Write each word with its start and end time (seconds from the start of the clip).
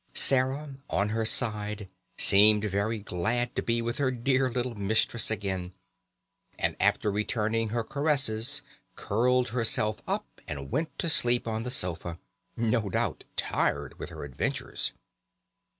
Sarah, 0.15 0.77
on 0.89 1.09
her 1.09 1.25
side, 1.25 1.87
seemed 2.17 2.63
very 2.65 2.97
glad 2.97 3.55
to 3.55 3.61
be 3.61 3.83
with 3.83 3.99
her 3.99 4.09
dear 4.09 4.49
little 4.51 4.73
mistress 4.73 5.29
again, 5.29 5.73
and 6.57 6.75
after 6.79 7.11
returning 7.11 7.69
her 7.69 7.83
caresses 7.83 8.63
curled 8.95 9.49
herself 9.49 10.01
up 10.07 10.25
and 10.47 10.71
went 10.71 10.97
to 10.97 11.07
sleep 11.07 11.47
on 11.47 11.61
the 11.61 11.69
sofa, 11.69 12.17
no 12.57 12.89
doubt 12.89 13.25
tired 13.37 13.99
with 13.99 14.09
her 14.09 14.23
adventures. 14.23 14.93